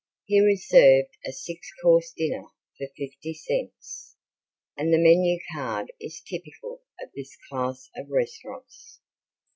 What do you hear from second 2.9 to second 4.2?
fifty cents,